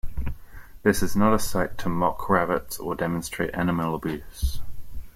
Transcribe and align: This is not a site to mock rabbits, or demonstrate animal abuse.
This 0.81 1.03
is 1.03 1.15
not 1.15 1.31
a 1.35 1.37
site 1.37 1.77
to 1.77 1.87
mock 1.87 2.27
rabbits, 2.27 2.79
or 2.79 2.95
demonstrate 2.95 3.53
animal 3.53 3.93
abuse. 3.93 4.59